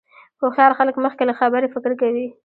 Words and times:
هوښیار 0.41 0.71
خلک 0.79 0.95
مخکې 1.05 1.23
له 1.29 1.33
خبرې 1.39 1.67
فکر 1.73 1.91
کوي. 2.01 2.27